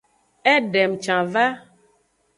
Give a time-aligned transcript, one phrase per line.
[0.53, 1.47] Edem can va.